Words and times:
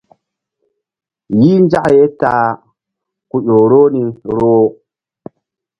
Yih 1.39 1.57
nzak 1.63 1.85
ye 1.95 2.03
ta 2.19 2.31
a 2.47 2.57
ku 3.29 3.37
ƴo 3.47 3.57
roh 3.71 3.87
ni 3.95 4.03
roh. 4.35 4.67